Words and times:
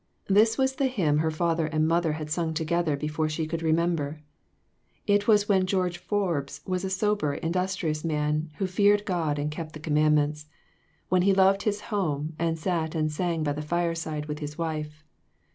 This 0.25 0.57
was 0.57 0.77
the 0.77 0.87
hymn 0.87 1.19
her 1.19 1.29
father 1.29 1.67
and 1.67 1.87
mother 1.87 2.13
had 2.13 2.31
sung 2.31 2.55
together 2.55 2.97
before 2.97 3.29
she 3.29 3.45
could 3.45 3.61
remember. 3.61 4.19
It 5.05 5.27
was 5.27 5.47
when 5.47 5.67
George 5.67 5.99
Forbes 5.99 6.59
was 6.65 6.83
a 6.83 6.89
sober, 6.89 7.35
industrious 7.35 8.03
man, 8.03 8.49
who 8.57 8.65
feared 8.65 9.05
God 9.05 9.37
and 9.37 9.51
kept 9.51 9.73
the 9.73 9.79
commandments; 9.79 10.47
when 11.09 11.21
he 11.21 11.35
loved 11.35 11.61
his 11.61 11.81
home 11.81 12.33
and 12.39 12.57
sat 12.57 12.95
and 12.95 13.11
sang 13.11 13.43
by 13.43 13.53
the 13.53 13.61
fireside 13.61 14.25
with 14.25 14.39
his 14.39 14.57
wife. 14.57 15.03